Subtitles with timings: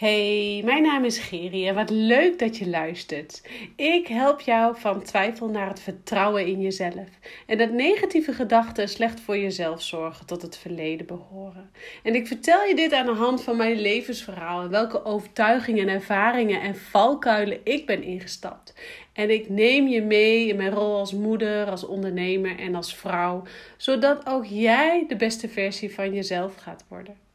[0.00, 3.48] Hey, mijn naam is Geri en wat leuk dat je luistert.
[3.76, 7.08] Ik help jou van twijfel naar het vertrouwen in jezelf.
[7.46, 11.70] En dat negatieve gedachten slecht voor jezelf zorgen tot het verleden behoren.
[12.02, 16.60] En ik vertel je dit aan de hand van mijn levensverhaal en welke overtuigingen, ervaringen
[16.60, 18.74] en valkuilen ik ben ingestapt.
[19.12, 23.42] En ik neem je mee in mijn rol als moeder, als ondernemer en als vrouw,
[23.76, 27.29] zodat ook jij de beste versie van jezelf gaat worden.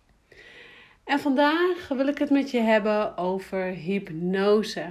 [1.06, 4.86] En vandaag wil ik het met je hebben over hypnose.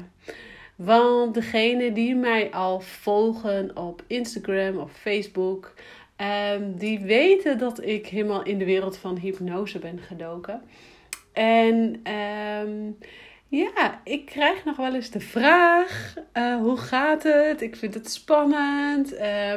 [0.76, 5.74] Want degenen die mij al volgen op Instagram of Facebook,
[6.52, 10.62] um, die weten dat ik helemaal in de wereld van hypnose ben gedoken.
[11.32, 12.02] En
[12.66, 12.98] um,
[13.48, 17.62] ja, ik krijg nog wel eens de vraag: uh, hoe gaat het?
[17.62, 19.12] Ik vind het spannend.
[19.12, 19.52] Uh,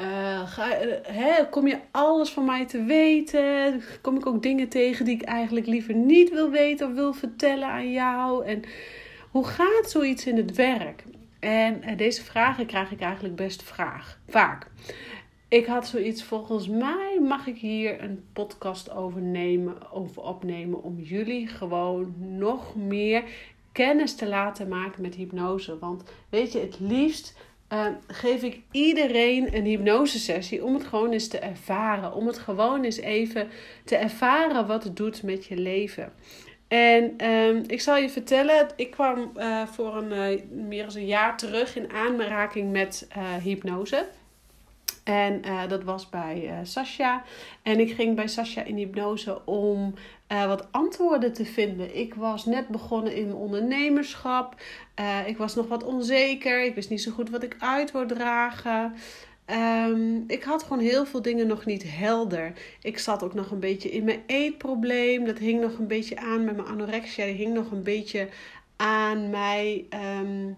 [0.00, 0.68] uh, ga,
[1.02, 3.82] hè, kom je alles van mij te weten?
[4.00, 7.68] Kom ik ook dingen tegen die ik eigenlijk liever niet wil weten of wil vertellen
[7.68, 8.46] aan jou?
[8.46, 8.62] En
[9.30, 11.04] hoe gaat zoiets in het werk?
[11.40, 14.66] En uh, deze vragen krijg ik eigenlijk best vraag, vaak.
[15.48, 20.98] Ik had zoiets, volgens mij mag ik hier een podcast over, nemen, over opnemen om
[20.98, 23.22] jullie gewoon nog meer
[23.72, 25.78] kennis te laten maken met hypnose.
[25.78, 27.36] Want weet je, het liefst
[27.72, 32.14] uh, geef ik iedereen een hypnosesessie om het gewoon eens te ervaren.
[32.14, 33.48] Om het gewoon eens even
[33.84, 36.12] te ervaren wat het doet met je leven.
[36.68, 41.06] En um, ik zal je vertellen, ik kwam uh, voor een, uh, meer dan een
[41.06, 43.08] jaar terug in aanraking met
[43.42, 44.06] hypnose.
[45.02, 47.22] En uh, dat was bij uh, Sascha.
[47.62, 49.94] En ik ging bij Sascha in hypnose om
[50.32, 51.96] uh, wat antwoorden te vinden.
[51.98, 54.54] Ik was net begonnen in mijn ondernemerschap.
[55.26, 56.64] ik was nog wat onzeker.
[56.64, 58.94] Ik wist niet zo goed wat ik uit wou dragen.
[59.46, 62.52] Um, ik had gewoon heel veel dingen nog niet helder.
[62.82, 65.24] Ik zat ook nog een beetje in mijn eetprobleem.
[65.24, 67.24] Dat hing nog een beetje aan met mijn anorexia.
[67.24, 68.28] Die hing nog een beetje
[68.76, 69.86] aan mij.
[70.20, 70.56] Um,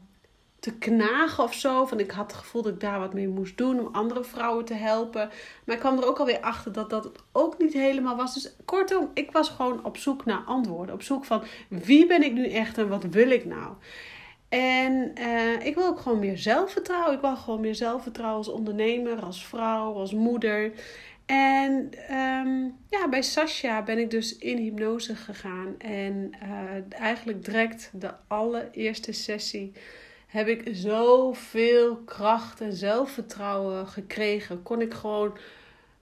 [0.65, 1.87] te knagen of zo.
[1.87, 4.65] Van ik had het gevoel dat ik daar wat mee moest doen om andere vrouwen
[4.65, 5.31] te helpen.
[5.65, 8.35] Maar ik kwam er ook alweer achter dat dat ook niet helemaal was.
[8.35, 10.95] Dus kortom, ik was gewoon op zoek naar antwoorden.
[10.95, 13.73] Op zoek van wie ben ik nu echt en wat wil ik nou?
[14.49, 17.15] En uh, ik wil ook gewoon meer zelfvertrouwen.
[17.15, 20.73] Ik wil gewoon meer zelfvertrouwen als ondernemer, als vrouw, als moeder.
[21.27, 25.75] En um, ja, bij Sasha ben ik dus in hypnose gegaan.
[25.79, 29.73] En uh, eigenlijk direct de allereerste sessie
[30.35, 34.63] heb ik zoveel kracht en zelfvertrouwen gekregen.
[34.63, 35.39] Kon ik gewoon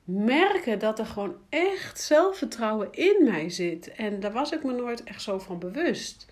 [0.04, 3.92] merken dat er gewoon echt zelfvertrouwen in mij zit.
[3.92, 6.26] En daar was ik me nooit echt zo van bewust.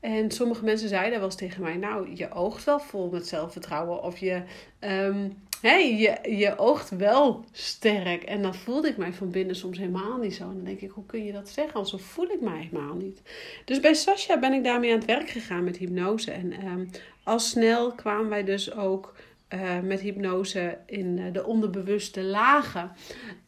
[0.00, 4.02] En sommige mensen zeiden wel eens tegen mij: Nou, je oogt wel vol met zelfvertrouwen.
[4.02, 4.42] Of je,
[4.80, 8.22] um, je, je oogt wel sterk.
[8.22, 10.42] En dan voelde ik mij van binnen soms helemaal niet zo.
[10.42, 11.86] En dan denk ik: Hoe kun je dat zeggen?
[11.86, 13.22] Zo voel ik mij helemaal niet.
[13.64, 16.30] Dus bij Sascha ben ik daarmee aan het werk gegaan met hypnose.
[16.30, 16.90] En um,
[17.22, 19.14] al snel kwamen wij dus ook
[19.54, 22.92] uh, met hypnose in uh, de onderbewuste lagen.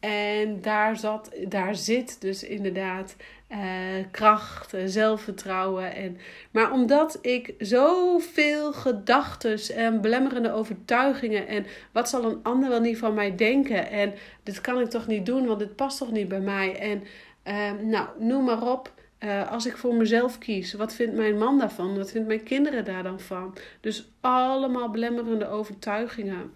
[0.00, 3.16] En daar, zat, daar zit dus inderdaad
[3.50, 3.58] uh,
[4.10, 5.94] kracht, zelfvertrouwen.
[5.94, 6.18] En,
[6.50, 12.98] maar omdat ik zoveel gedachten en belemmerende overtuigingen en wat zal een ander wel niet
[12.98, 16.28] van mij denken en dit kan ik toch niet doen, want dit past toch niet
[16.28, 16.78] bij mij.
[16.78, 17.02] En
[17.88, 18.94] nou, noem maar op.
[19.20, 21.96] Uh, als ik voor mezelf kies, wat vindt mijn man daarvan?
[21.96, 23.56] Wat vindt mijn kinderen daar dan van?
[23.80, 26.52] Dus allemaal belemmerende overtuigingen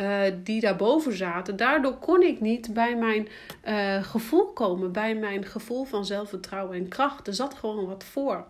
[0.00, 1.56] uh, die daarboven zaten.
[1.56, 3.28] Daardoor kon ik niet bij mijn
[3.64, 7.26] uh, gevoel komen, bij mijn gevoel van zelfvertrouwen en kracht.
[7.26, 8.46] Er zat gewoon wat voor.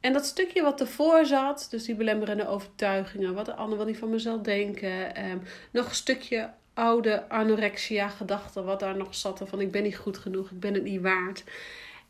[0.00, 3.98] En dat stukje wat ervoor zat, dus die belemmerende overtuigingen, wat de ander wel niet
[3.98, 9.60] van mezelf denken, um, nog een stukje oude anorexia gedachten, wat daar nog zat van
[9.60, 11.44] ik ben niet goed genoeg, ik ben het niet waard.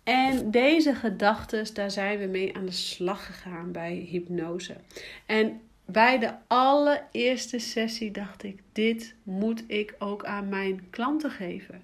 [0.05, 4.77] En deze gedachten, daar zijn we mee aan de slag gegaan bij hypnose.
[5.27, 11.83] En bij de allereerste sessie dacht ik: dit moet ik ook aan mijn klanten geven.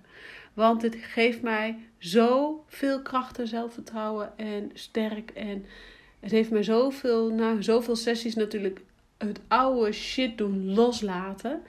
[0.55, 5.31] Want het geeft mij zoveel kracht en zelfvertrouwen en sterk.
[5.31, 5.65] En
[6.21, 8.81] het heeft mij zoveel, na zoveel sessies natuurlijk,
[9.19, 11.63] het oude shit doen loslaten.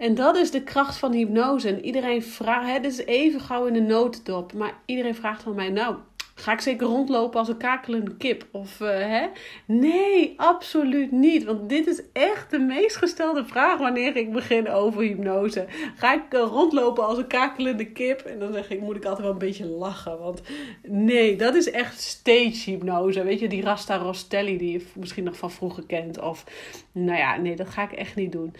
[0.00, 1.68] En dat is de kracht van hypnose.
[1.68, 5.70] En iedereen vraagt, het is even gauw in de notendop, maar iedereen vraagt van mij,
[5.70, 5.96] nou,
[6.40, 8.46] Ga ik zeker rondlopen als een kakelende kip?
[8.50, 9.26] Of uh, hè?
[9.66, 11.44] Nee, absoluut niet.
[11.44, 15.66] Want dit is echt de meest gestelde vraag wanneer ik begin over hypnose.
[15.96, 18.20] Ga ik uh, rondlopen als een kakelende kip?
[18.20, 20.18] En dan zeg ik, moet ik altijd wel een beetje lachen.
[20.18, 20.42] Want
[20.82, 23.24] nee, dat is echt stage hypnose.
[23.24, 26.20] Weet je, die Rasta Rostelli die je misschien nog van vroeger kent.
[26.20, 26.44] Of,
[26.92, 28.54] nou ja, nee, dat ga ik echt niet doen.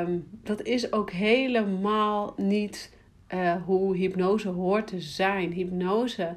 [0.00, 2.94] Um, dat is ook helemaal niet
[3.34, 5.52] uh, hoe hypnose hoort te zijn.
[5.52, 6.34] Hypnose,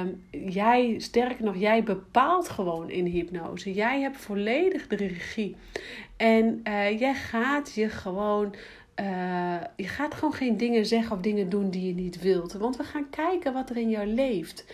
[0.00, 3.72] um, jij, sterker nog, jij bepaalt gewoon in hypnose.
[3.72, 5.56] Jij hebt volledig de regie.
[6.16, 8.54] En uh, jij gaat je gewoon.
[9.00, 12.52] Uh, je gaat gewoon geen dingen zeggen of dingen doen die je niet wilt.
[12.52, 14.64] Want we gaan kijken wat er in jou leeft.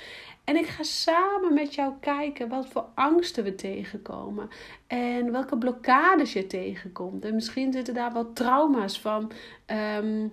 [0.44, 4.49] En ik ga samen met jou kijken wat voor angsten we tegenkomen.
[4.87, 7.25] En welke blokkades je tegenkomt.
[7.25, 9.32] En misschien zitten daar wel trauma's van.
[10.00, 10.32] Um,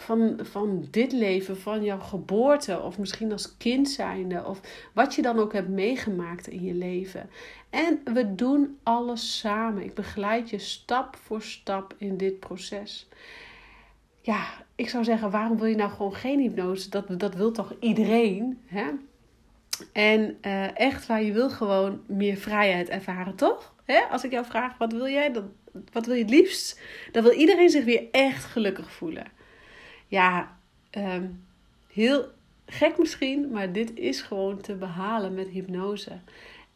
[0.00, 4.60] van, van dit leven, van jouw geboorte, of misschien als kind zijnde, of
[4.94, 7.30] wat je dan ook hebt meegemaakt in je leven.
[7.70, 9.84] En we doen alles samen.
[9.84, 13.08] Ik begeleid je stap voor stap in dit proces.
[14.20, 14.44] Ja,
[14.74, 16.90] ik zou zeggen, waarom wil je nou gewoon geen hypnose?
[16.90, 18.60] Dat, dat wil toch iedereen?
[18.66, 18.86] Hè?
[19.92, 23.74] En uh, echt waar, je wil gewoon meer vrijheid ervaren, toch?
[24.10, 25.32] Als ik jou vraag, wat wil jij?
[25.92, 26.80] Wat wil je het liefst?
[27.12, 29.38] Dan wil iedereen zich weer echt gelukkig voelen
[30.10, 30.58] ja,
[30.90, 31.26] ehm,
[31.92, 32.32] heel
[32.66, 36.20] gek misschien, maar dit is gewoon te behalen met hypnose.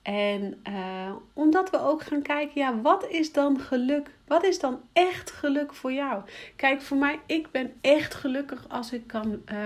[0.04, 4.10] En uh, omdat we ook gaan kijken, ja, wat is dan geluk?
[4.26, 6.22] Wat is dan echt geluk voor jou?
[6.56, 9.58] Kijk, voor mij, ik ben echt gelukkig als ik kan, uh,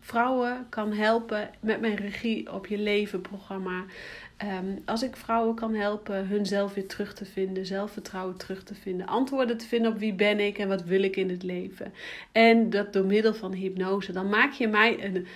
[0.00, 3.84] vrouwen kan helpen met mijn regie op je leven programma.
[4.42, 9.06] Um, als ik vrouwen kan helpen hunzelf weer terug te vinden, zelfvertrouwen terug te vinden,
[9.06, 11.92] antwoorden te vinden op wie ben ik en wat wil ik in het leven.
[12.32, 15.26] En dat door middel van hypnose, dan maak je mij een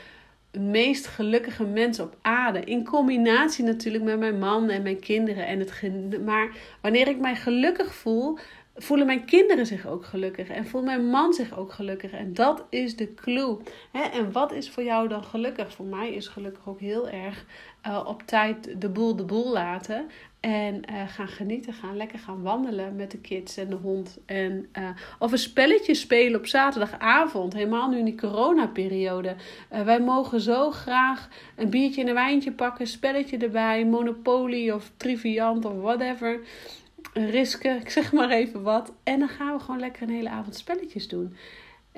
[0.59, 2.61] meest gelukkige mens op aarde.
[2.61, 5.47] In combinatie natuurlijk met mijn man en mijn kinderen.
[5.47, 8.39] En het, maar wanneer ik mij gelukkig voel,
[8.77, 12.13] voelen mijn kinderen zich ook gelukkig en voelt mijn man zich ook gelukkig.
[12.13, 13.59] En dat is de clue.
[14.13, 15.73] En wat is voor jou dan gelukkig?
[15.73, 17.45] Voor mij is gelukkig ook heel erg
[17.87, 20.11] uh, op tijd de boel de boel laten.
[20.41, 24.19] En uh, gaan genieten, gaan lekker gaan wandelen met de kids en de hond.
[24.27, 24.89] En, uh,
[25.19, 29.37] of een spelletje spelen op zaterdagavond, helemaal nu in die coronaperiode.
[29.73, 34.91] Uh, wij mogen zo graag een biertje en een wijntje pakken, spelletje erbij, Monopoly of
[34.97, 36.41] Triviant of whatever
[37.13, 38.93] risken, ik zeg maar even wat.
[39.03, 41.37] En dan gaan we gewoon lekker een hele avond spelletjes doen.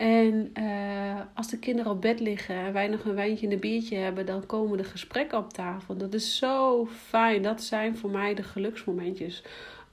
[0.00, 3.60] En uh, als de kinderen op bed liggen en wij nog een wijntje en een
[3.60, 5.96] biertje hebben, dan komen de gesprekken op tafel.
[5.96, 7.42] Dat is zo fijn.
[7.42, 9.44] Dat zijn voor mij de geluksmomentjes.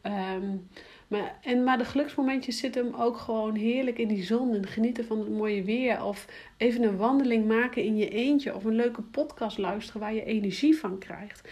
[0.03, 0.67] Um,
[1.07, 5.05] maar, en, maar de geluksmomentjes zitten hem ook gewoon heerlijk in die zon en genieten
[5.05, 6.03] van het mooie weer.
[6.03, 6.25] Of
[6.57, 8.55] even een wandeling maken in je eentje.
[8.55, 11.49] Of een leuke podcast luisteren waar je energie van krijgt.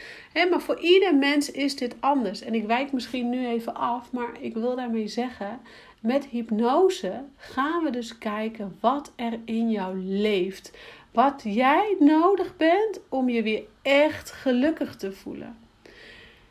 [0.50, 2.42] Maar voor ieder mens is dit anders.
[2.42, 5.60] En ik wijk misschien nu even af, maar ik wil daarmee zeggen.
[6.00, 10.71] Met hypnose gaan we dus kijken wat er in jou leeft.
[11.12, 15.57] Wat jij nodig bent om je weer echt gelukkig te voelen.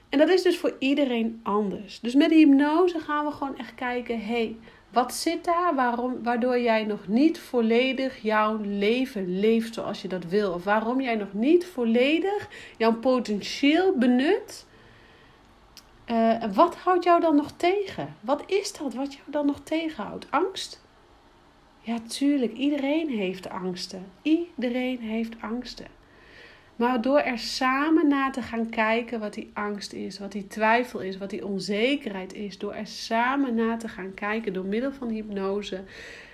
[0.09, 2.01] En dat is dus voor iedereen anders.
[2.01, 4.57] Dus met hypnose gaan we gewoon echt kijken: hé, hey,
[4.95, 10.25] wat zit daar waarom, waardoor jij nog niet volledig jouw leven leeft zoals je dat
[10.25, 10.53] wil?
[10.53, 14.67] Of waarom jij nog niet volledig jouw potentieel benut?
[16.11, 18.15] Uh, wat houdt jou dan nog tegen?
[18.21, 20.27] Wat is dat wat jou dan nog tegenhoudt?
[20.31, 20.83] Angst?
[21.81, 22.53] Ja, tuurlijk.
[22.53, 24.07] Iedereen heeft angsten.
[24.23, 25.87] Iedereen heeft angsten.
[26.77, 31.01] Maar door er samen naar te gaan kijken wat die angst is, wat die twijfel
[31.01, 35.09] is, wat die onzekerheid is, door er samen naar te gaan kijken door middel van
[35.09, 35.83] hypnose,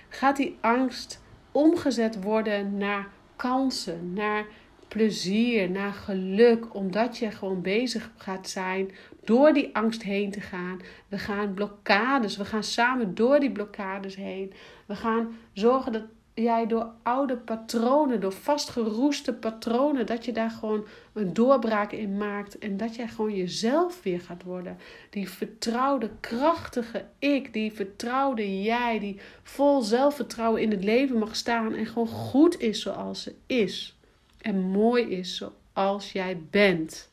[0.09, 1.21] gaat die angst
[1.51, 4.45] omgezet worden naar kansen, naar
[4.87, 8.91] plezier, naar geluk, omdat je gewoon bezig gaat zijn
[9.23, 10.81] door die angst heen te gaan.
[11.07, 14.53] We gaan blokkades, we gaan samen door die blokkades heen.
[14.85, 20.85] We gaan zorgen dat jij door oude patronen, door vastgeroeste patronen, dat je daar gewoon
[21.13, 22.57] een doorbraak in maakt.
[22.57, 24.77] En dat jij gewoon jezelf weer gaat worden.
[25.09, 31.73] Die vertrouwde, krachtige ik, die vertrouwde jij, die vol zelfvertrouwen in het leven mag staan
[31.73, 33.95] en gewoon goed is zoals ze is.
[34.37, 35.35] En mooi is
[35.73, 37.10] zoals jij bent.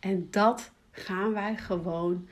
[0.00, 2.26] En dat gaan wij gewoon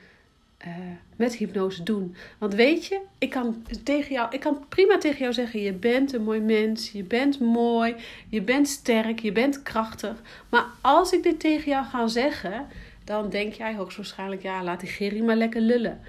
[0.67, 0.73] uh,
[1.15, 2.15] met hypnose doen.
[2.37, 6.13] Want weet je, ik kan, tegen jou, ik kan prima tegen jou zeggen: je bent
[6.13, 7.95] een mooi mens, je bent mooi,
[8.29, 10.21] je bent sterk, je bent krachtig.
[10.49, 12.67] Maar als ik dit tegen jou ga zeggen,
[13.03, 16.01] dan denk jij hoogstwaarschijnlijk: ja, laat die Gerry maar lekker lullen.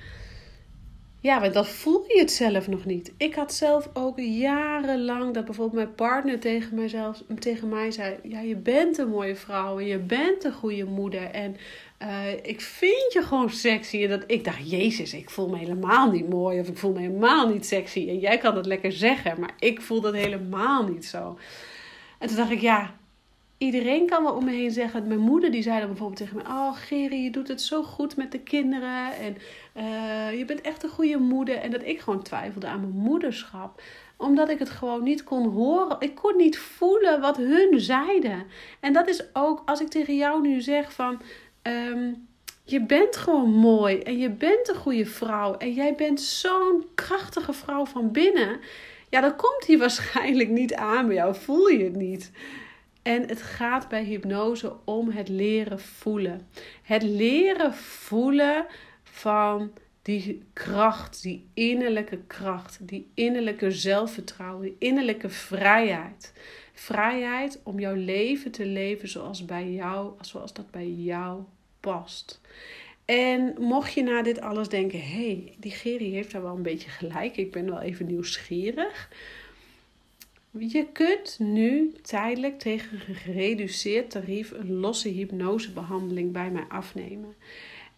[1.20, 3.12] Ja, want dat voel je het zelf nog niet.
[3.16, 8.40] Ik had zelf ook jarenlang dat bijvoorbeeld mijn partner tegen, mijzelf, tegen mij zei: Ja,
[8.40, 11.22] je bent een mooie vrouw en je bent een goede moeder.
[11.22, 11.56] En
[12.02, 14.02] uh, ik vind je gewoon sexy.
[14.02, 17.00] En dat ik dacht: Jezus, ik voel me helemaal niet mooi of ik voel me
[17.00, 18.08] helemaal niet sexy.
[18.08, 21.38] En jij kan dat lekker zeggen, maar ik voel dat helemaal niet zo.
[22.18, 22.97] En toen dacht ik: Ja,
[23.58, 25.06] iedereen kan wel om me heen zeggen.
[25.06, 28.16] Mijn moeder die zei dan bijvoorbeeld tegen me: Oh, Geri, je doet het zo goed
[28.16, 29.14] met de kinderen.
[29.16, 29.36] En
[29.76, 31.56] uh, je bent echt een goede moeder.
[31.56, 33.82] En dat ik gewoon twijfelde aan mijn moederschap.
[34.16, 35.96] Omdat ik het gewoon niet kon horen.
[35.98, 38.44] Ik kon niet voelen wat hun zeiden.
[38.80, 41.20] En dat is ook als ik tegen jou nu zeg van.
[41.62, 42.12] ehm,
[42.64, 45.56] je bent gewoon mooi en je bent een goede vrouw.
[45.56, 48.60] En jij bent zo'n krachtige vrouw van binnen.
[49.08, 51.34] Ja, dan komt hij waarschijnlijk niet aan bij jou.
[51.34, 52.30] Voel je het niet.
[53.08, 56.48] En het gaat bij hypnose om het leren voelen.
[56.82, 58.66] Het leren voelen
[59.02, 59.72] van
[60.02, 66.32] die kracht, die innerlijke kracht, die innerlijke zelfvertrouwen, die innerlijke vrijheid.
[66.72, 71.42] Vrijheid om jouw leven te leven zoals, bij jou, zoals dat bij jou
[71.80, 72.40] past.
[73.04, 76.62] En mocht je na dit alles denken: hé, hey, die Geri heeft daar wel een
[76.62, 79.08] beetje gelijk, ik ben wel even nieuwsgierig.
[80.50, 87.34] Je kunt nu tijdelijk tegen een gereduceerd tarief een losse hypnosebehandeling bij mij afnemen.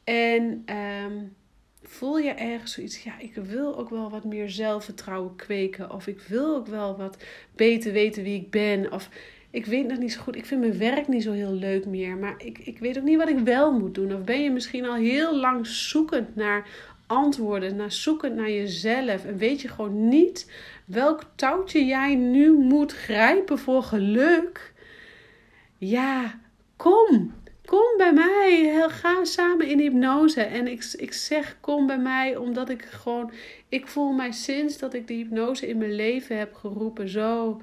[0.04, 1.36] En um,
[1.82, 5.92] voel je ergens zoiets, ja, ik wil ook wel wat meer zelfvertrouwen kweken.
[5.92, 7.24] Of ik wil ook wel wat
[7.56, 8.92] beter weten wie ik ben.
[8.92, 9.08] Of
[9.50, 12.16] ik weet nog niet zo goed, ik vind mijn werk niet zo heel leuk meer.
[12.16, 14.14] Maar ik, ik weet ook niet wat ik wel moet doen.
[14.14, 16.68] Of ben je misschien al heel lang zoekend naar
[17.10, 19.24] antwoorden, naar zoekend naar jezelf.
[19.24, 20.50] En weet je gewoon niet
[20.84, 24.72] welk touwtje jij nu moet grijpen voor geluk.
[25.78, 26.40] Ja,
[26.76, 27.34] kom.
[27.64, 28.84] Kom bij mij.
[28.88, 30.42] Ga samen in hypnose.
[30.42, 33.32] En ik, ik zeg kom bij mij omdat ik gewoon.
[33.68, 37.60] Ik voel mij sinds dat ik de hypnose in mijn leven heb geroepen zo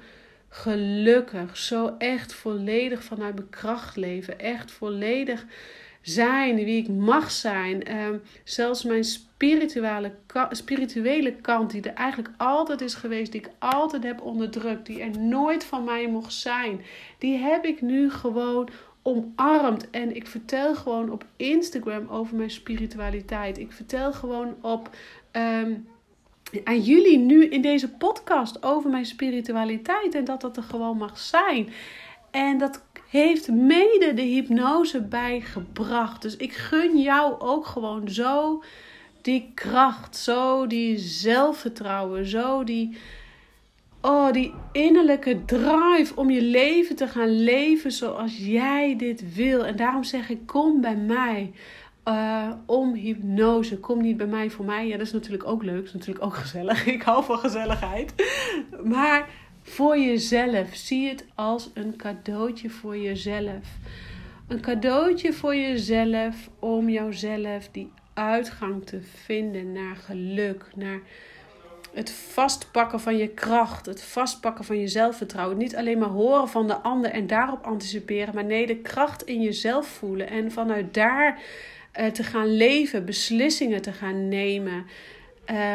[0.48, 1.56] gelukkig.
[1.56, 4.38] Zo echt volledig vanuit mijn kracht leven.
[4.38, 5.46] Echt volledig
[6.02, 7.96] zijn wie ik mag zijn.
[7.96, 10.12] Um, zelfs mijn spirituele,
[10.50, 15.18] spirituele kant, die er eigenlijk altijd is geweest, die ik altijd heb onderdrukt, die er
[15.18, 16.80] nooit van mij mocht zijn,
[17.18, 18.68] die heb ik nu gewoon
[19.02, 19.90] omarmd.
[19.90, 23.58] En ik vertel gewoon op Instagram over mijn spiritualiteit.
[23.58, 24.90] Ik vertel gewoon op.
[25.32, 25.88] Um,
[26.64, 31.18] aan jullie nu in deze podcast over mijn spiritualiteit en dat dat er gewoon mag
[31.18, 31.68] zijn.
[32.30, 36.22] En dat heeft mede de hypnose bijgebracht.
[36.22, 38.62] Dus ik gun jou ook gewoon zo
[39.22, 42.96] die kracht, zo die zelfvertrouwen, zo die,
[44.00, 49.64] oh, die innerlijke drive om je leven te gaan leven zoals jij dit wil.
[49.66, 51.52] En daarom zeg ik: kom bij mij.
[52.04, 53.78] Uh, om hypnose.
[53.78, 54.86] Kom niet bij mij voor mij.
[54.86, 55.76] Ja, dat is natuurlijk ook leuk.
[55.76, 56.86] Dat is natuurlijk ook gezellig.
[56.96, 58.12] Ik hou van gezelligheid.
[58.84, 59.28] Maar
[59.68, 60.74] voor jezelf.
[60.74, 63.66] Zie het als een cadeautje voor jezelf.
[64.48, 71.00] Een cadeautje voor jezelf om jouzelf die uitgang te vinden naar geluk, naar
[71.92, 75.56] het vastpakken van je kracht, het vastpakken van je zelfvertrouwen.
[75.56, 79.42] Niet alleen maar horen van de ander en daarop anticiperen, maar nee, de kracht in
[79.42, 81.40] jezelf voelen en vanuit daar
[82.00, 84.86] uh, te gaan leven, beslissingen te gaan nemen.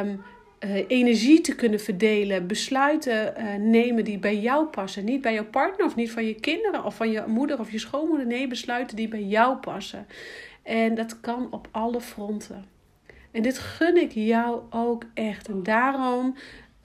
[0.02, 0.22] Um,
[0.65, 5.05] uh, energie te kunnen verdelen, besluiten uh, nemen die bij jou passen.
[5.05, 7.79] Niet bij jouw partner of niet van je kinderen of van je moeder of je
[7.79, 8.27] schoonmoeder.
[8.27, 10.08] Nee, besluiten die bij jou passen.
[10.63, 12.65] En dat kan op alle fronten.
[13.32, 15.48] En dit gun ik jou ook echt.
[15.48, 16.36] En daarom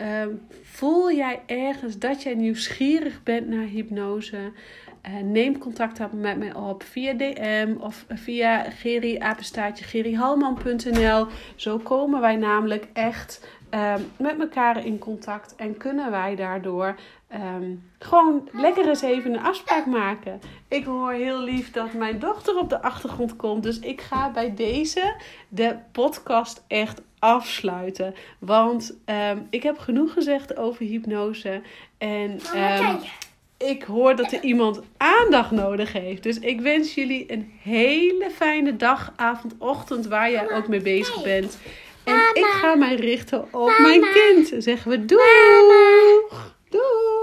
[0.01, 0.27] uh,
[0.63, 4.53] voel jij ergens dat jij nieuwsgierig bent naar hypnose.
[5.07, 8.67] Uh, neem contact met mij op via DM of via
[9.75, 11.27] gerihalman.nl.
[11.57, 16.95] Zo komen wij namelijk echt um, met elkaar in contact en kunnen wij daardoor
[17.35, 20.41] um, gewoon lekker eens even een afspraak maken.
[20.69, 24.55] Ik hoor heel lief dat mijn dochter op de achtergrond komt, dus ik ga bij
[24.55, 25.15] deze
[25.49, 28.15] de podcast echt afsluiten.
[28.39, 28.97] Want
[29.31, 31.61] um, ik heb genoeg gezegd over hypnose
[31.99, 32.41] en
[33.59, 36.23] ik hoor dat er iemand aandacht nodig heeft.
[36.23, 41.23] Dus ik wens jullie een hele fijne dag, avond, ochtend, waar jij ook mee bezig
[41.23, 41.59] bent.
[42.09, 44.63] En ik ga mij richten op mijn kind.
[44.63, 46.57] Zeggen we doeg!
[46.71, 47.18] Doeg!